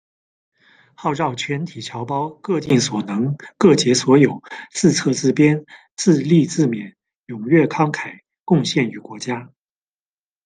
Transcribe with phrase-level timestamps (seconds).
[0.95, 5.63] 号召全体侨胞各尽所能，各竭所有，自策自鞭，
[5.95, 6.95] 自励自勉，
[7.27, 9.49] 踊跃慷慨，贡献于国家”。